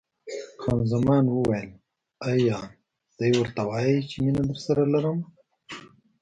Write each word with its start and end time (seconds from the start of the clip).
خان 0.61 0.79
زمان 0.91 1.23
وویل: 1.29 1.69
ایا 2.29 2.59
دی 3.17 3.31
ورته 3.37 3.61
وایي 3.69 3.97
چې 4.09 4.15
مینه 4.23 4.43
درسره 4.49 4.83
لرم؟ 4.93 5.19